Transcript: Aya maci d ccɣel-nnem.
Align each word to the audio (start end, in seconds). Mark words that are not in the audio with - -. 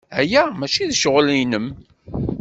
Aya 0.19 0.43
maci 0.59 0.85
d 0.89 0.93
ccɣel-nnem. 0.97 1.67